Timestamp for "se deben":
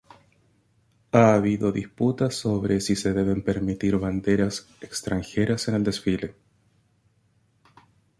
2.95-3.43